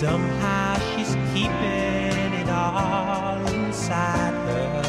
[0.00, 4.82] Somehow she's keeping it all inside her.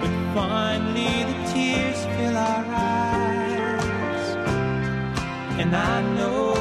[0.00, 4.26] But finally the tears fill our eyes,
[5.58, 6.51] and I know.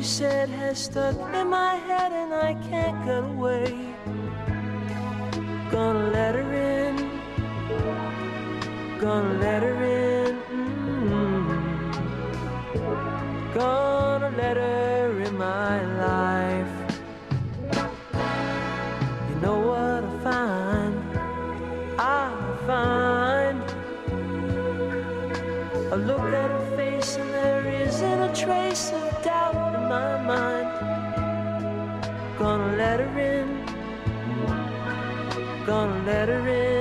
[0.00, 3.66] you said has stuck in my head and I can't get away.
[5.70, 6.19] Gonna let
[35.70, 36.79] gonna let her in.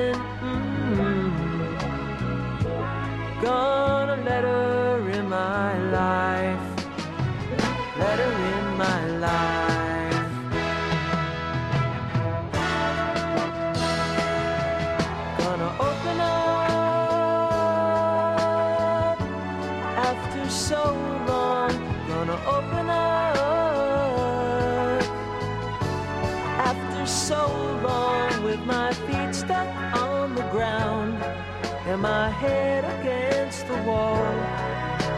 [32.00, 34.24] My head against the wall.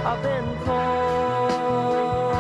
[0.03, 2.33] I've been called,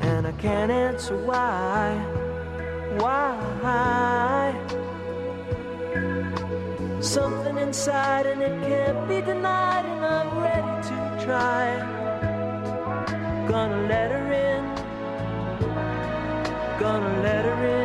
[0.00, 1.98] and I can't answer why.
[2.96, 3.36] Why?
[7.02, 11.76] Something inside, and it can't be denied, and I'm ready to try.
[13.46, 14.64] Gonna let her in.
[16.80, 17.79] Gonna let her in.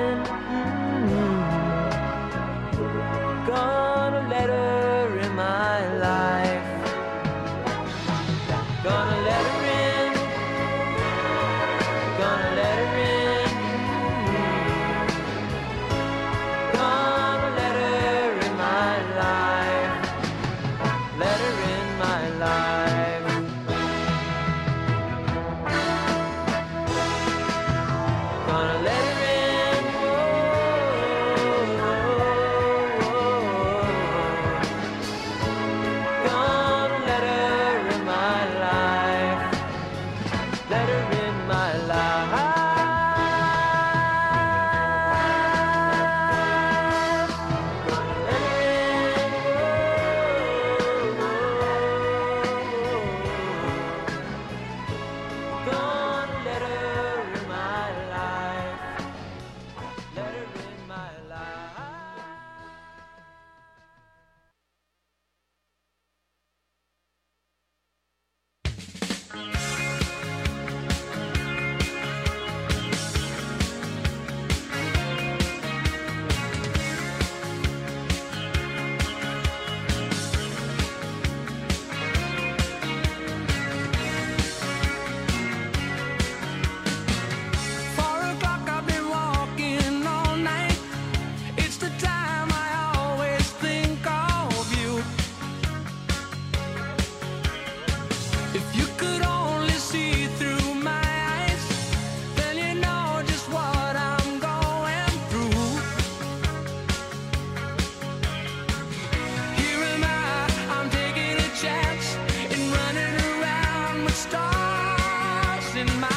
[115.88, 116.14] in my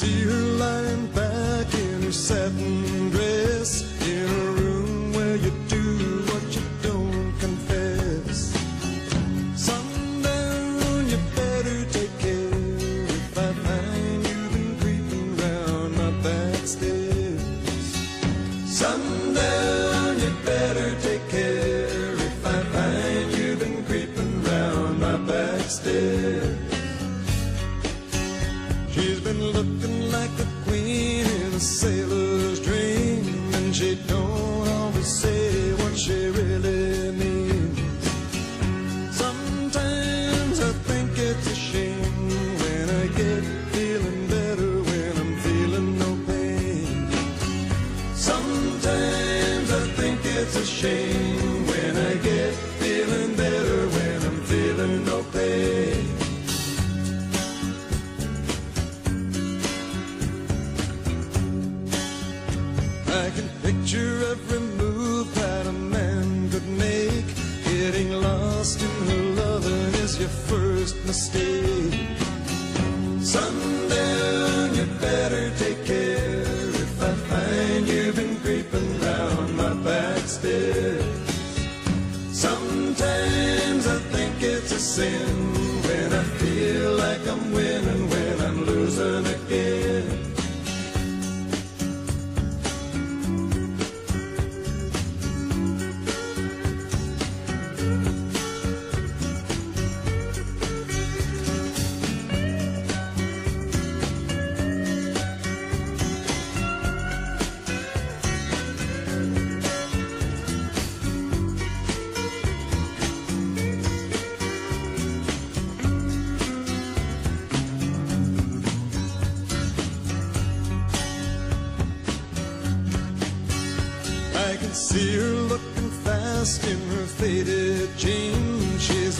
[0.00, 0.49] see her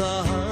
[0.01, 0.50] a hard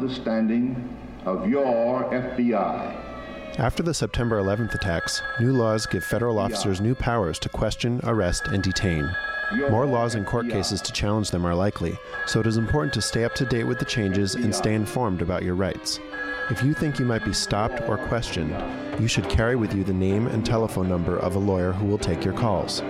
[0.00, 3.58] understanding of your FBI.
[3.58, 8.46] After the September 11th attacks, new laws give federal officers new powers to question, arrest,
[8.46, 9.14] and detain.
[9.68, 13.02] More laws and court cases to challenge them are likely, so it is important to
[13.02, 16.00] stay up to date with the changes and stay informed about your rights.
[16.48, 18.56] If you think you might be stopped or questioned,
[18.98, 21.98] you should carry with you the name and telephone number of a lawyer who will
[21.98, 22.80] take your calls.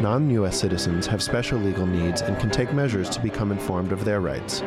[0.00, 4.04] Non US citizens have special legal needs and can take measures to become informed of
[4.04, 4.60] their rights.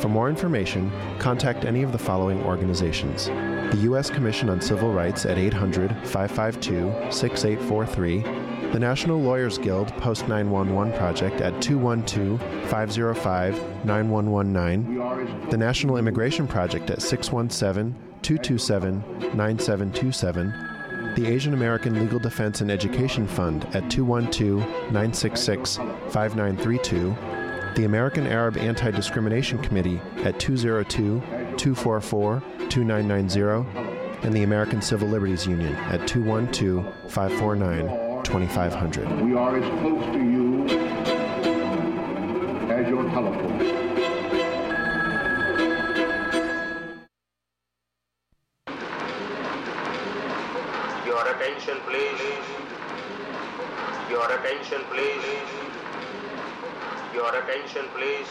[0.00, 3.30] For more information, contact any of the following organizations
[3.70, 4.10] the U.S.
[4.10, 11.40] Commission on Civil Rights at 800 552 6843, the National Lawyers Guild Post 911 Project
[11.40, 19.00] at 212 505 9119, the National Immigration Project at 617 227
[19.36, 20.75] 9727,
[21.16, 24.60] the Asian American Legal Defense and Education Fund at 212
[24.92, 27.16] 966 5932,
[27.74, 31.20] the American Arab Anti Discrimination Committee at 202
[31.56, 39.22] 244 2990, and the American Civil Liberties Union at 212 549 2500.
[39.22, 40.66] We are as close to you
[42.70, 43.95] as your telephone.
[51.66, 52.20] Attention, please.
[54.08, 55.24] Your attention, please.
[57.12, 58.28] Your attention, please.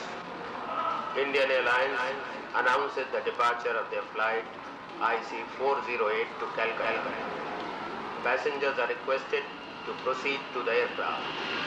[1.20, 2.00] Indian Airlines
[2.56, 4.46] announces the departure of their flight
[5.02, 7.12] IC-408 to Calcutta.
[8.24, 9.44] Passengers are requested
[9.86, 11.65] to proceed to the aircraft.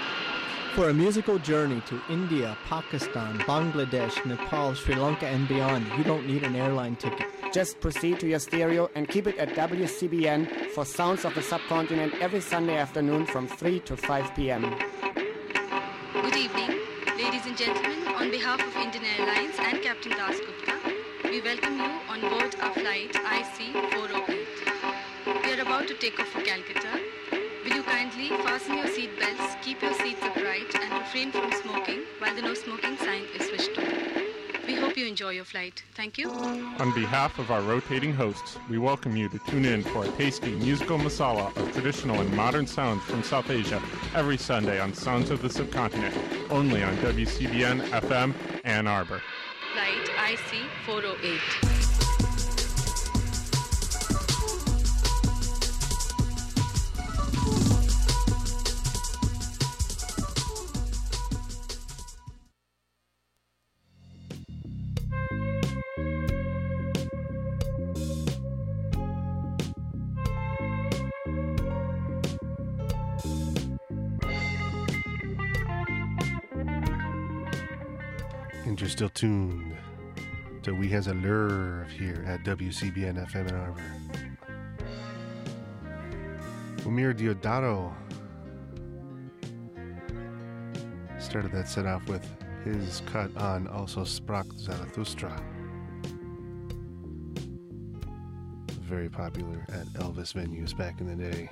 [0.74, 6.26] For a musical journey to India, Pakistan, Bangladesh, Nepal, Sri Lanka, and beyond, you don't
[6.26, 7.26] need an airline ticket.
[7.52, 12.14] Just proceed to your stereo and keep it at WCBN for Sounds of the Subcontinent
[12.20, 14.62] every Sunday afternoon from 3 to 5 p.m.
[16.12, 16.78] Good evening,
[17.16, 18.06] ladies and gentlemen.
[18.14, 20.74] On behalf of Indian Airlines and Captain Das Gupta,
[21.24, 25.44] we welcome you on board our flight IC-408.
[25.44, 27.00] We are about to take off for Calcutta
[28.36, 32.54] fasten your seat belts, keep your seats upright, and refrain from smoking while the no
[32.54, 33.84] smoking sign is switched on.
[34.66, 35.82] We hope you enjoy your flight.
[35.94, 36.30] Thank you.
[36.30, 40.54] On behalf of our rotating hosts, we welcome you to tune in for a tasty
[40.56, 43.80] musical masala of traditional and modern sounds from South Asia
[44.14, 46.14] every Sunday on Sounds of the Subcontinent,
[46.50, 49.22] only on WCBN FM Ann Arbor.
[49.72, 51.87] Flight IC 408.
[79.18, 79.76] Tuned
[80.62, 83.82] to We Has a Lurve here at WCBN FM Ann Arbor.
[86.84, 87.92] Eumir Deodato
[91.18, 92.24] started that set off with
[92.62, 95.36] his cut on Also Sprach Zarathustra.
[98.82, 101.50] Very popular at Elvis venues back in the day.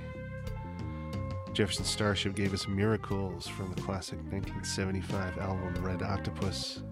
[1.53, 6.85] Jefferson Starship gave us Miracles from the classic 1975 album Red Octopus.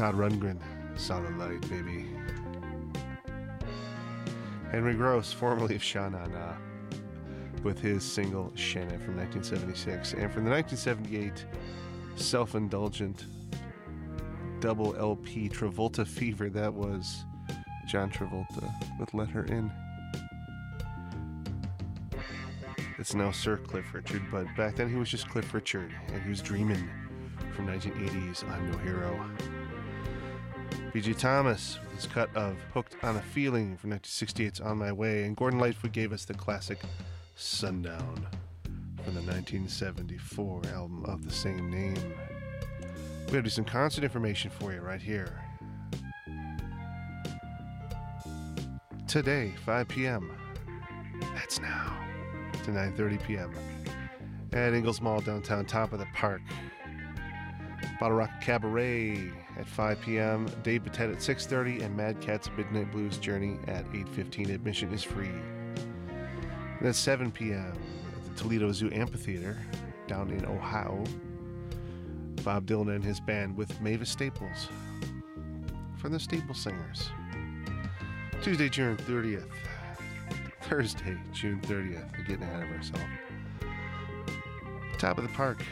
[0.00, 0.58] Todd Rundgren,
[0.96, 2.06] Solid Light, baby.
[4.70, 6.54] Henry Gross, formerly of Sha Na Na,
[7.64, 10.14] with his single Shannon from 1976.
[10.14, 11.44] And from the 1978
[12.16, 13.26] self indulgent
[14.60, 17.26] double LP Travolta Fever, that was
[17.86, 19.70] John Travolta with Let Her In.
[22.98, 26.30] It's now Sir Cliff Richard, but back then he was just Cliff Richard, and he
[26.30, 26.88] was dreaming
[27.54, 29.59] from 1980's I'm No Hero.
[30.92, 31.12] B.J.
[31.12, 35.36] Thomas with his cut of Hooked on a Feeling from 1968's On My Way, and
[35.36, 36.80] Gordon Lightfoot gave us the classic
[37.36, 38.26] Sundown
[39.04, 42.14] from the 1974 album of the same name.
[43.28, 45.32] We have some concert information for you right here.
[49.06, 50.32] Today, 5 p.m.
[51.34, 51.96] That's now
[52.64, 53.54] to 9:30 p.m.
[54.52, 56.42] at Ingalls Mall downtown, top of the park.
[58.00, 60.48] Bottle Rock Cabaret at 5 p.m.
[60.62, 64.54] Dave Patet at 6:30, and Madcat's Midnight Blues Journey at 8:15.
[64.54, 65.28] Admission is free.
[66.78, 67.74] And at 7 p.m.
[68.16, 69.58] at the Toledo Zoo Amphitheater
[70.08, 71.04] down in Ohio.
[72.42, 74.68] Bob Dylan and his band with Mavis Staples
[75.98, 77.10] from the Staples Singers.
[78.42, 79.44] Tuesday, June 30th.
[80.62, 82.16] Thursday, June 30th.
[82.16, 83.04] We're getting ahead of ourselves.
[84.96, 85.62] Top of the park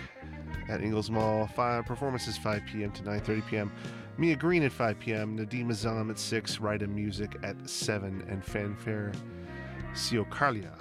[0.68, 1.46] at Ingalls Mall.
[1.46, 2.90] Five performances 5 p.m.
[2.92, 3.72] to 9:30 p.m.
[4.18, 5.38] Mia Green at 5 p.m.
[5.38, 6.58] Nadim Azam at 6.
[6.58, 8.24] Rida Music at 7.
[8.28, 9.12] And Fanfare
[9.94, 10.74] Ciocarlia.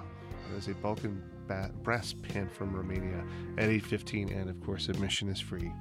[0.57, 3.23] Is a Balkan ba- brass band from Romania
[3.57, 4.35] at 8.15.
[4.35, 5.71] And of course, admission is free.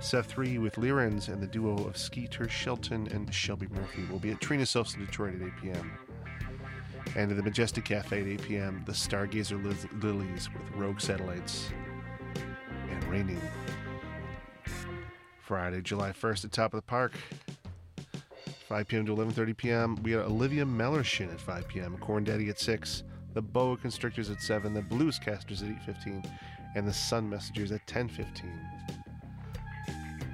[0.00, 4.30] Seth 3 with Lyrens and the duo of Skeeter Shelton and Shelby Murphy will be
[4.30, 5.92] at Trinosophes in Detroit at 8 p.m.
[7.16, 11.70] And at the Majestic Cafe at 8 p.m., the Stargazer Liz- Lilies with Rogue Satellites
[13.14, 13.40] Raining.
[15.40, 17.12] Friday, July 1st at Top of the Park,
[18.68, 19.06] 5 p.m.
[19.06, 19.94] to 11.30 p.m.
[20.02, 23.04] We got Olivia Mellershin at 5 p.m., Corn Daddy at 6,
[23.34, 26.28] the Boa Constrictors at 7, the Blues Casters at 8.15,
[26.74, 28.50] and the Sun Messengers at 10.15.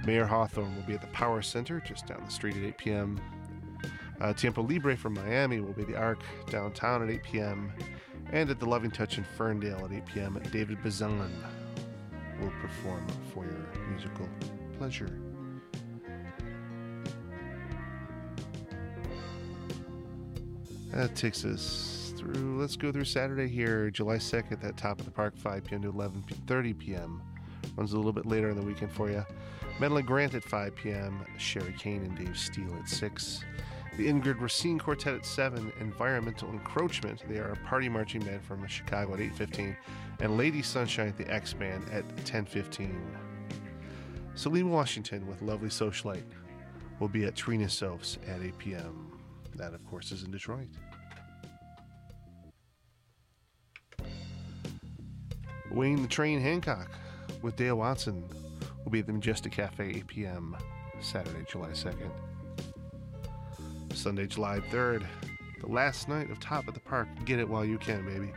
[0.07, 3.21] Mayer Hawthorne will be at the Power Center just down the street at 8 p.m.
[4.23, 7.75] Uh, Tiempo Libre from Miami will be at the Ark downtown at 8 p.m.
[8.33, 11.31] And at the Loving Touch in Ferndale at 8 p.m., David Bazan
[12.41, 14.29] will perform for your musical
[14.79, 15.11] pleasure.
[20.93, 22.61] That takes us through.
[22.61, 25.83] Let's go through Saturday here, July 2nd, at Top of the Park, 5 p.m.
[25.83, 27.23] to 11:30 p.m.
[27.77, 29.25] Runs a little bit later in the weekend for you.
[29.79, 33.45] Madeline Grant at 5 p.m., Sherry Kane and Dave Steele at 6.
[34.01, 37.23] The Ingrid Racine Quartet at 7, Environmental Encroachment.
[37.29, 39.77] They are a party marching band from Chicago at 8.15.
[40.21, 42.99] And Lady Sunshine the X Band at 10.15.
[44.35, 46.25] Celine Washington with Lovely Socialite
[46.99, 49.13] will be at Trinosophes at 8 p.m.
[49.57, 50.69] That, of course, is in Detroit.
[55.71, 56.89] Wayne the Train Hancock
[57.43, 58.25] with Dale Watson
[58.83, 60.57] will be at the Majestic Cafe 8 p.m.
[61.03, 62.11] Saturday, July 2nd.
[64.01, 65.05] Sunday, July 3rd,
[65.61, 67.07] the last night of Top of the Park.
[67.27, 68.33] Get it while you can, baby.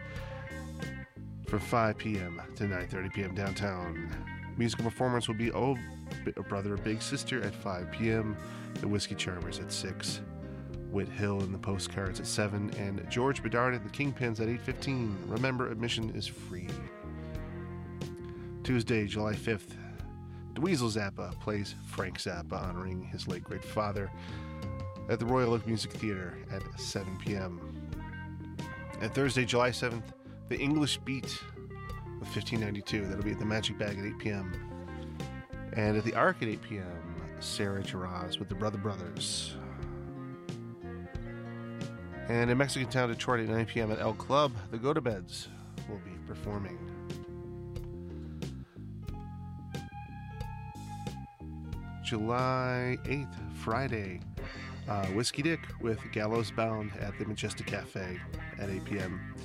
[1.48, 2.42] From 5 p.m.
[2.58, 3.34] to 9:30 p.m.
[3.34, 4.14] downtown.
[4.58, 5.78] Musical performance will be Oh
[6.50, 8.36] Brother Big Sister at 5 p.m.
[8.82, 10.20] The Whiskey Charmers at 6.
[10.92, 15.16] Whit Hill and the Postcards at 7 and George Bedard and the Kingpins at 8:15.
[15.28, 16.68] Remember admission is free.
[18.64, 19.78] Tuesday, July 5th,
[20.56, 24.12] Dweezil Zappa plays Frank Zappa honoring his late great father
[25.10, 27.60] at the Royal Oak Music Theater at 7 p.m.
[29.02, 30.04] And Thursday, July 7th,
[30.50, 31.40] The English Beat
[32.20, 33.06] with 1592.
[33.06, 34.54] That'll be at the Magic Bag at 8 p.m.
[35.74, 39.56] And at the Ark at 8 p.m., Sarah Jarosz with the Brother Brothers.
[42.30, 43.92] And in Mexican Town, Detroit at 9 p.m.
[43.92, 45.50] at El Club, the Go to Beds
[45.90, 46.80] will be performing.
[52.04, 54.22] July 8th, Friday,
[54.88, 58.20] uh, Whiskey Dick with Gallows Bound at the Majestic Cafe
[58.60, 59.36] at 8 p.m.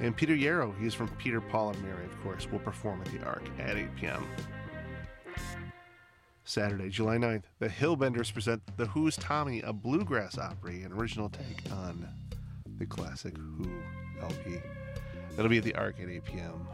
[0.00, 3.24] And Peter Yarrow, he's from Peter, Paul, and Mary, of course, will perform at the
[3.24, 4.26] Ark at 8 p.m.
[6.44, 11.72] Saturday, July 9th, the Hillbenders present The Who's Tommy, a bluegrass opry, an original take
[11.72, 12.06] on
[12.78, 13.70] the classic Who
[14.20, 14.60] LP.
[15.36, 16.66] That'll be at the Ark at 8 p.m.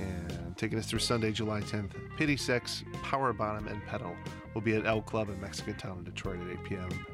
[0.00, 4.14] And taking us through Sunday, July 10th, Pity Sex, Power Bottom, and Pedal
[4.54, 7.06] will be at El Club in Mexican Town in Detroit at 8 p.m.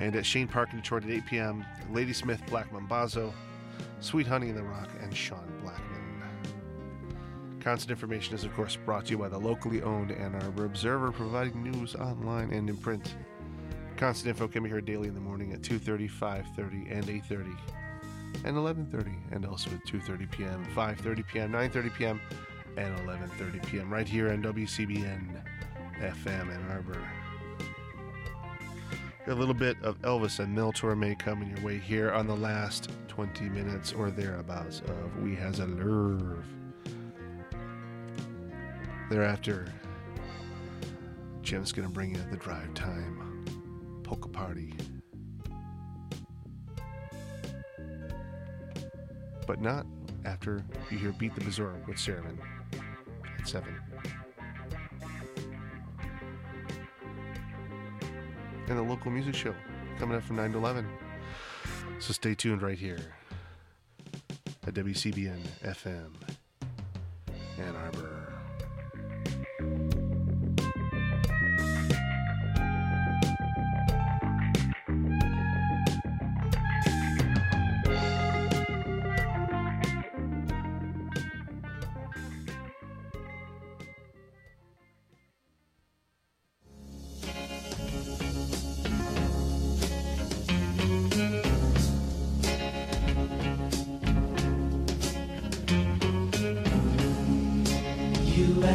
[0.00, 3.32] And at Chene Park in Detroit at 8 p.m., Ladysmith, Black Mambazo,
[4.00, 6.00] Sweet Honey in the Rock, and Sean Blackman.
[7.60, 11.12] Constant information is, of course, brought to you by the locally owned Ann Arbor Observer,
[11.12, 13.16] providing news online and in print.
[13.98, 17.56] Constant info can be heard daily in the morning at 2.30, 5.30, and 8.30
[18.44, 22.20] and 11:30 and also at 2:30 p.m., 5:30 p.m., 9:30 p.m.
[22.76, 23.90] and 11:30 p.m.
[23.92, 25.42] right here on WCBN
[26.00, 27.00] FM Ann Arbor.
[29.26, 32.90] A little bit of Elvis and Mel Torme coming your way here on the last
[33.08, 36.44] 20 minutes or thereabouts of We Has a Nerve.
[39.10, 39.72] Thereafter,
[41.42, 43.44] Jim's gonna bring you the drive time
[44.02, 44.74] polka party.
[49.50, 49.84] But not
[50.24, 52.38] after you hear Beat the Bazaar with Sarahman
[53.36, 53.68] at 7.
[58.68, 59.52] And the local music show
[59.98, 60.86] coming up from 9 to 11.
[61.98, 63.00] So stay tuned right here
[64.68, 66.12] at WCBN FM
[67.58, 68.19] Ann Arbor.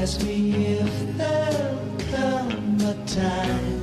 [0.06, 3.75] Ask me if there'll come a time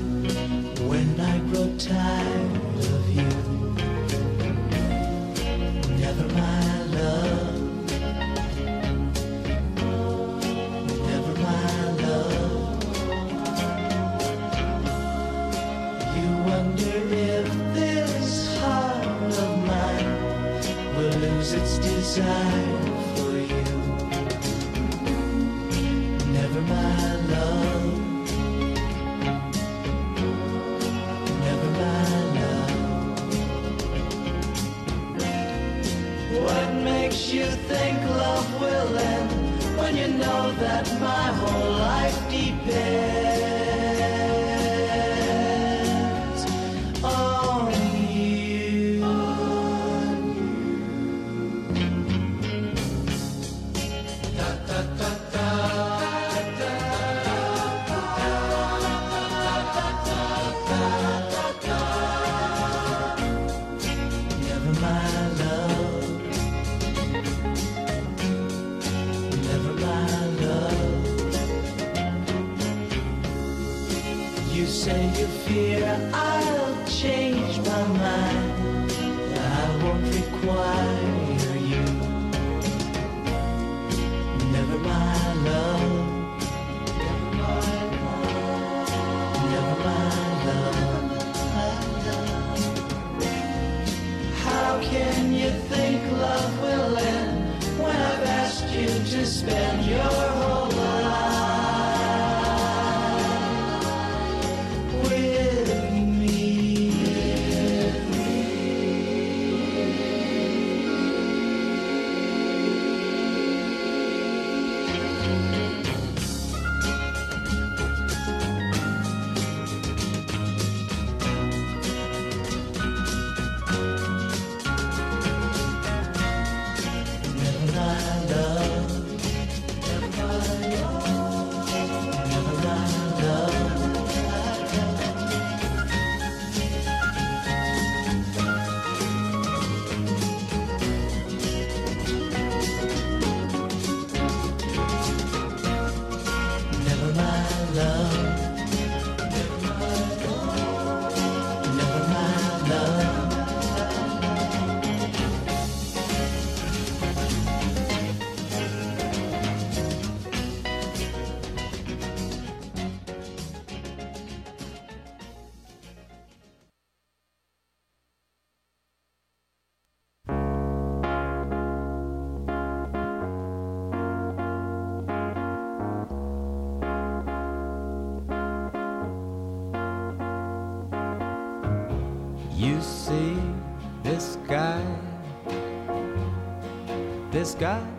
[187.62, 187.91] this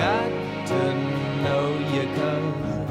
[0.00, 0.94] got to
[1.44, 2.88] know you cause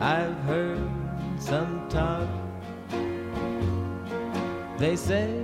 [0.00, 0.90] I've heard
[1.38, 2.28] some talk.
[4.76, 5.41] They say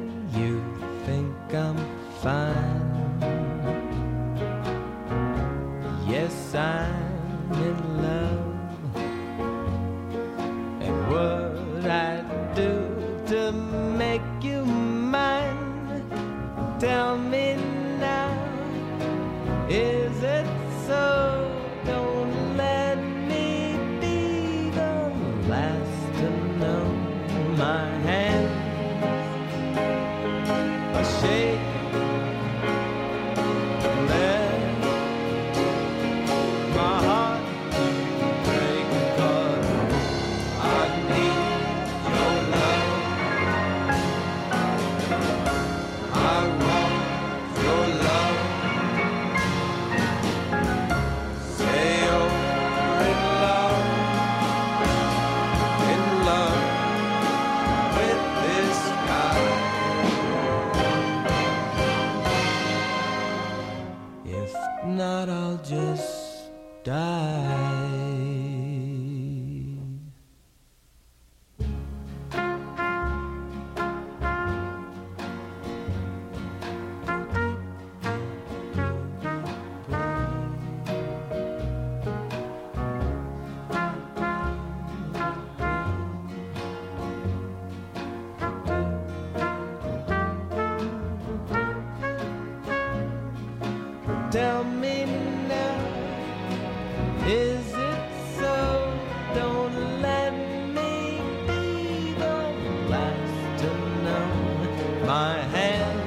[103.59, 103.67] to
[104.05, 105.98] know my hand.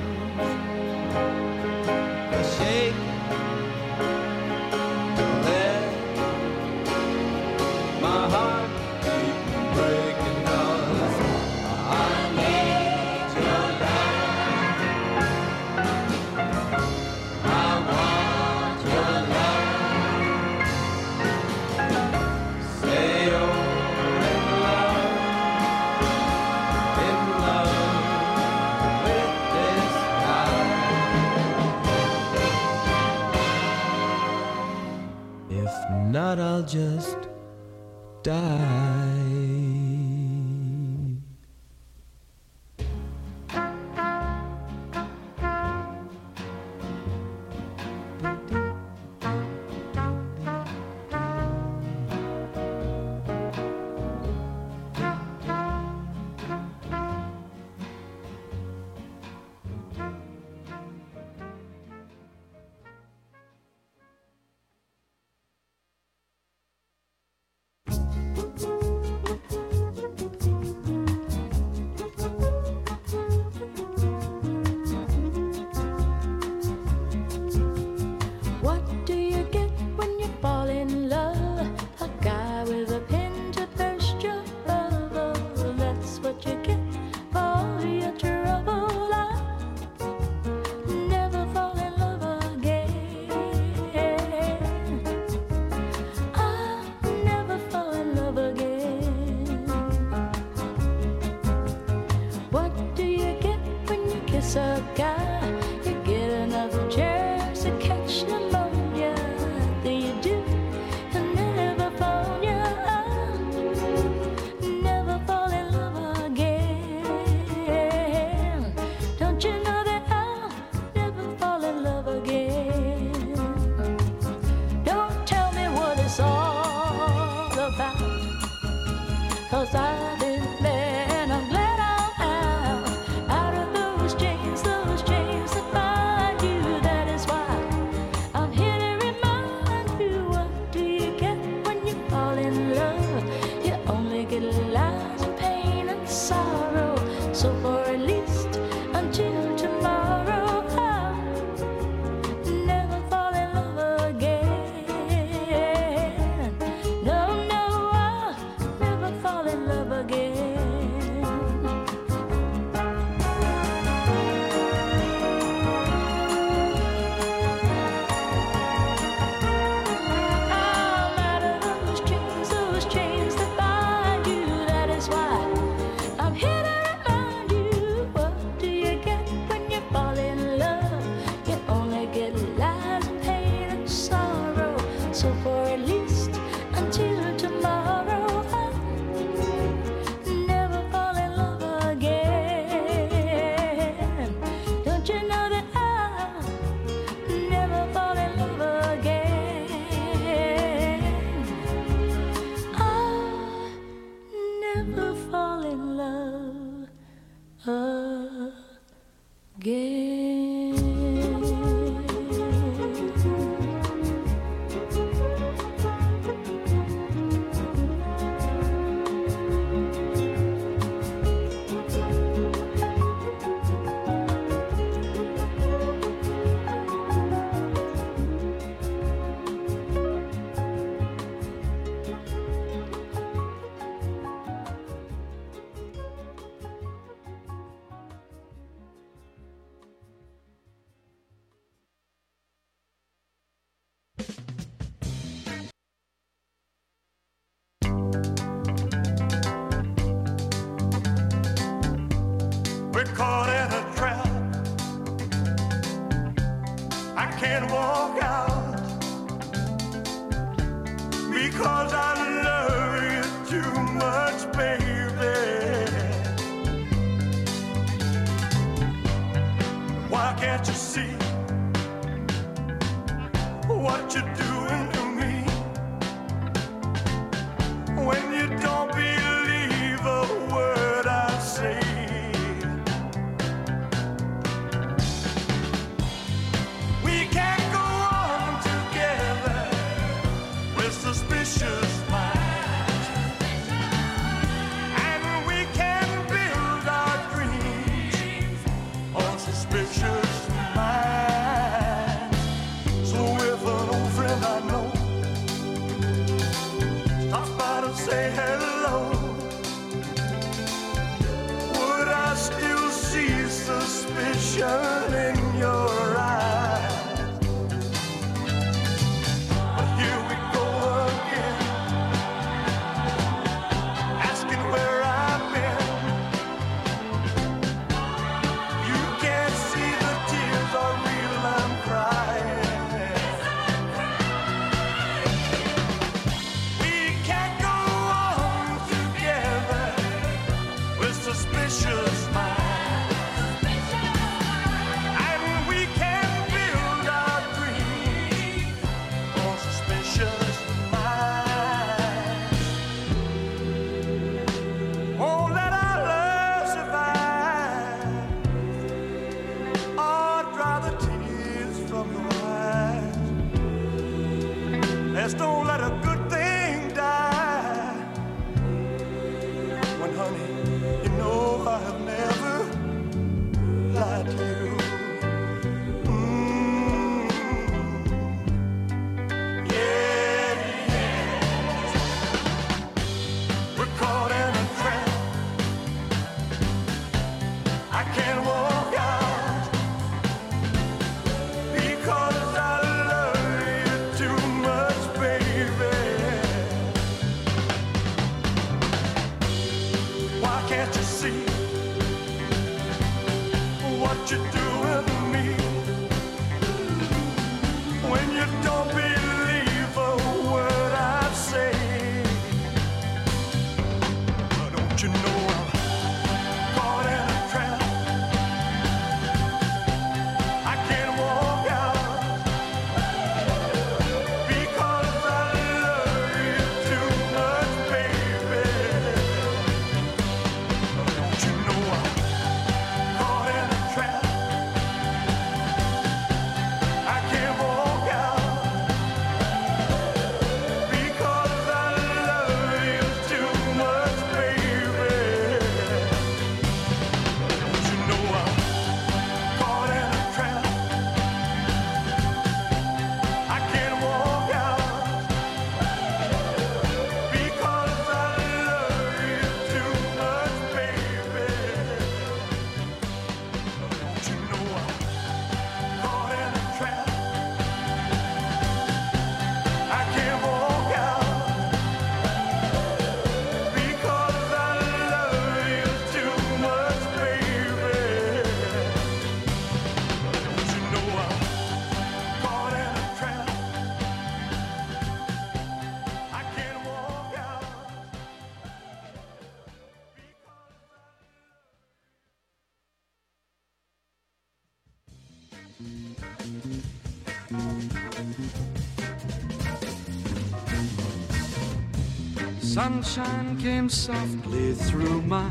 [503.02, 505.49] sunshine came softly through my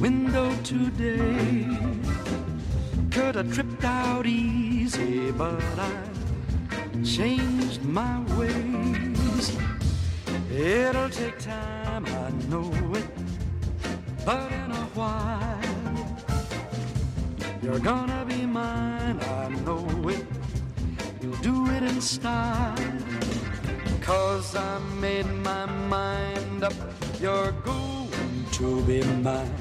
[0.00, 1.66] window today.
[3.10, 5.92] Could have tripped out easy, but I
[7.02, 9.56] changed my ways.
[10.52, 13.08] It'll take time, I know it,
[14.26, 15.60] but in a while,
[17.62, 20.26] you're gonna be mine, I know it.
[21.22, 22.76] You'll do it in style,
[24.02, 25.27] cause I made
[27.20, 28.08] you're going
[28.52, 29.52] to be mine.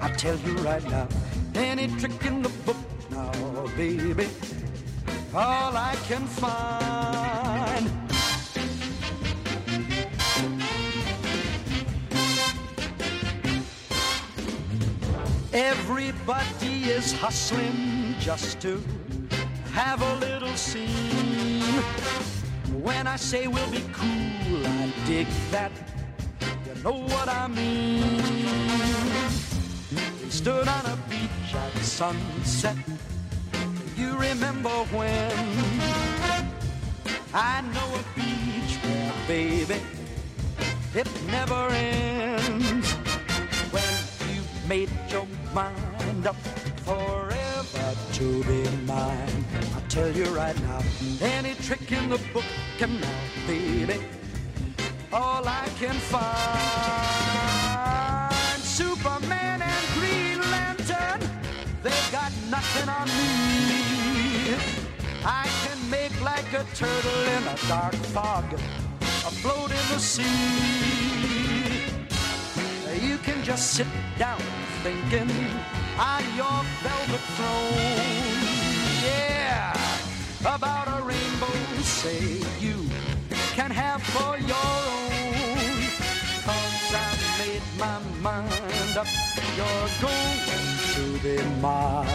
[0.00, 1.08] I tell you right now,
[1.56, 2.76] any trick in the book
[3.10, 3.32] now,
[3.76, 4.28] baby.
[5.34, 7.90] All I can find.
[15.52, 18.80] Everybody is hustling just to
[19.72, 21.82] have a little scene.
[22.84, 25.89] When I say we'll be cool, I dig that
[26.80, 28.22] you know what I mean.
[30.24, 32.76] We stood on a beach at sunset.
[33.98, 35.30] You remember when?
[37.34, 38.78] I know a beach
[39.28, 39.82] baby,
[40.94, 42.92] it never ends.
[43.74, 43.94] When
[44.34, 46.36] you've made your mind up
[46.88, 49.44] forever to be mine,
[49.76, 50.80] I tell you right now,
[51.20, 54.00] any trick in the book can now, baby,
[55.20, 56.30] all I can find.
[58.62, 61.20] Superman and Green Lantern,
[61.82, 64.56] they got nothing on me.
[65.24, 68.44] I can make like a turtle in a dark fog,
[69.30, 70.24] afloat in the sea.
[73.08, 73.86] You can just sit
[74.18, 74.40] down
[74.82, 75.30] thinking
[75.98, 78.40] on your velvet throne.
[79.04, 79.74] Yeah,
[80.40, 81.52] about a rainbow,
[81.82, 82.78] say you
[83.54, 84.99] can have for your own.
[89.56, 90.40] You're going
[90.94, 92.06] to be mine.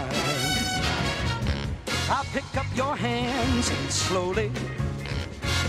[2.09, 4.51] I'll pick up your hands and slowly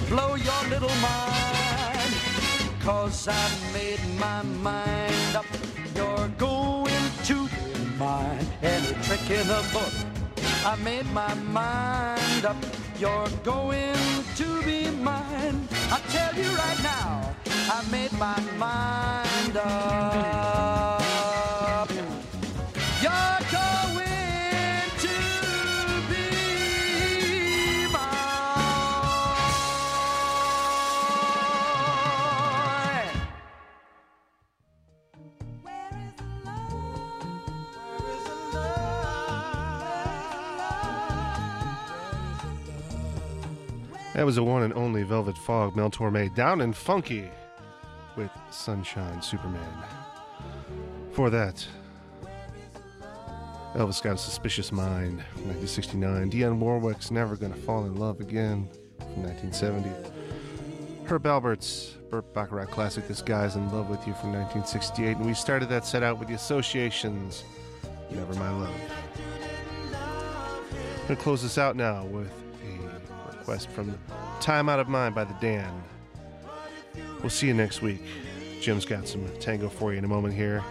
[0.09, 2.13] blow your little mind.
[2.81, 5.47] Cause I made my mind up,
[5.95, 8.47] you're going to be mine.
[8.63, 9.95] Any trick in the book,
[10.65, 12.57] I made my mind up,
[12.99, 13.97] you're going
[14.37, 15.69] to be mine.
[15.91, 17.35] I tell you right now,
[17.71, 20.96] I made my mind up.
[24.99, 25.09] To
[26.09, 26.27] be
[27.93, 28.17] mine.
[44.15, 47.31] That was the one and only Velvet Fog, Mel Torme, down and funky
[48.17, 49.61] with Sunshine Superman.
[51.13, 51.67] For that,
[53.77, 56.31] Elvis got a suspicious mind 1969.
[56.31, 59.91] Dionne Warwick's Never Gonna Fall in Love Again from 1970.
[61.05, 65.19] Herb Alpert's Burt Bacharach classic This Guy's in Love with You from 1968.
[65.19, 67.45] And we started that set out with the Associations
[68.11, 68.75] Never My Love.
[71.03, 72.33] I'm to close this out now with
[72.65, 73.99] a request from
[74.41, 75.83] Time Out of Mind by the Dan.
[77.21, 78.01] We'll see you next week.
[78.63, 80.65] Jim's got some tango for you in a moment here.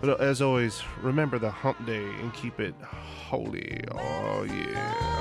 [0.00, 3.84] But uh, as always, remember the hump day and keep it holy.
[3.92, 5.20] Oh, yeah.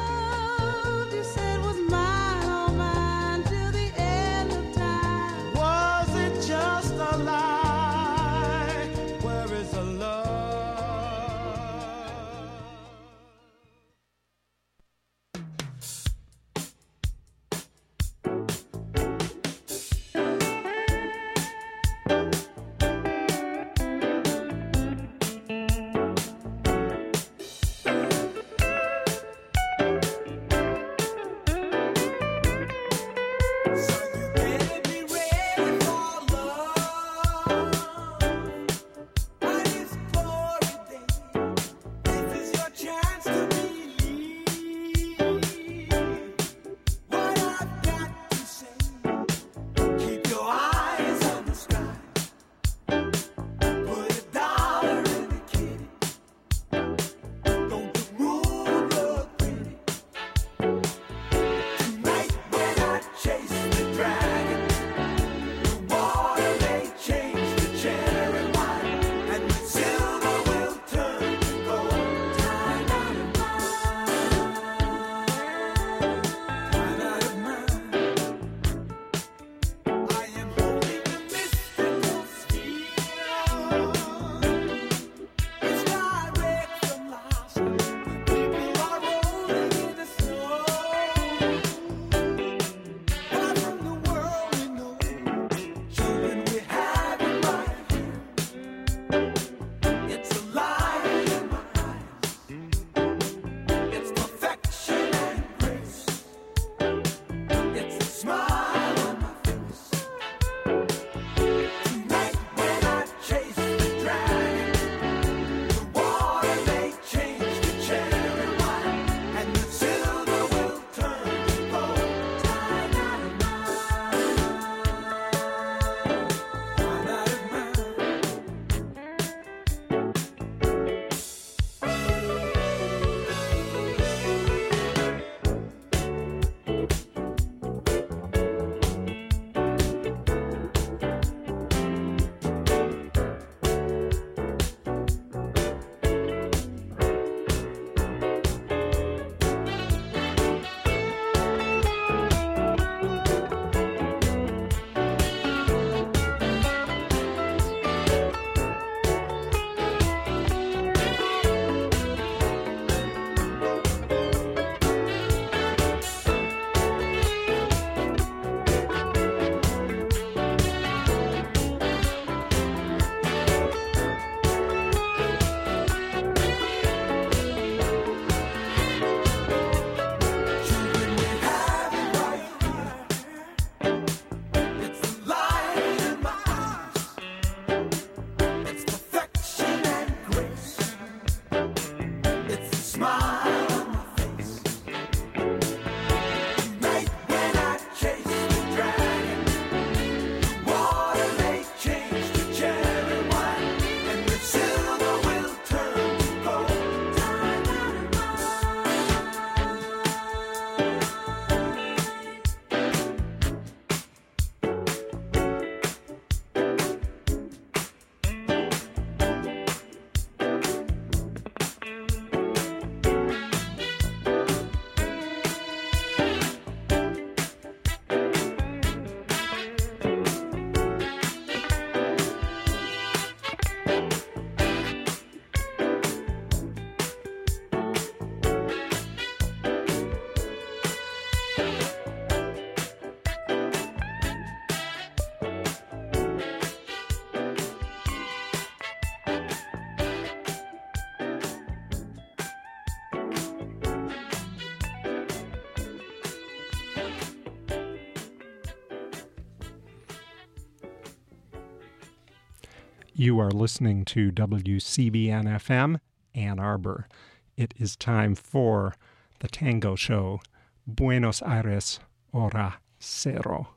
[263.19, 265.99] You are listening to WCBN FM,
[266.33, 267.09] Ann Arbor.
[267.57, 268.95] It is time for
[269.39, 270.39] the Tango Show,
[270.87, 271.99] Buenos Aires,
[272.31, 273.71] Hora Cero.